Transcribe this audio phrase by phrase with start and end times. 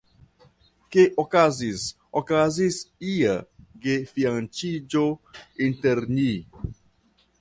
[0.95, 1.83] Ke okazis
[2.21, 2.79] okazis
[3.11, 3.35] ia
[3.85, 5.07] gefianĉiĝo
[5.71, 6.31] inter ni.